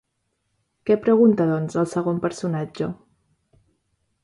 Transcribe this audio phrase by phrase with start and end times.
[0.89, 2.91] Què pregunta, doncs, el segon personatge?